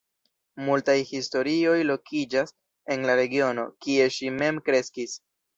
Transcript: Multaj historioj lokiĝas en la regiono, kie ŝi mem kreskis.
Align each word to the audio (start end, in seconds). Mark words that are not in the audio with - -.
Multaj 0.69 0.95
historioj 1.09 1.75
lokiĝas 1.91 2.55
en 2.97 3.07
la 3.11 3.19
regiono, 3.23 3.69
kie 3.87 4.11
ŝi 4.17 4.35
mem 4.43 4.63
kreskis. 4.73 5.19